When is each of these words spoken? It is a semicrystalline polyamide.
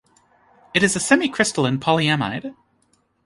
It 0.73 0.81
is 0.81 0.95
a 0.95 0.99
semicrystalline 0.99 1.77
polyamide. 1.77 2.55